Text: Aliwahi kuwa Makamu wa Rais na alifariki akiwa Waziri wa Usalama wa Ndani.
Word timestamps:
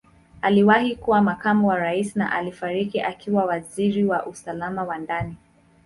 Aliwahi 0.41 0.95
kuwa 0.95 1.21
Makamu 1.21 1.67
wa 1.67 1.77
Rais 1.77 2.15
na 2.15 2.31
alifariki 2.31 3.01
akiwa 3.01 3.45
Waziri 3.45 4.05
wa 4.05 4.25
Usalama 4.25 4.83
wa 4.83 4.97
Ndani. 4.97 5.35